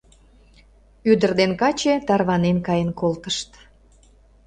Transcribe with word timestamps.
Ӱдыр 1.11 1.31
ден 1.39 1.51
каче 1.61 1.93
тарванен 2.07 2.57
каен 2.67 2.89
колтышт. 2.99 3.49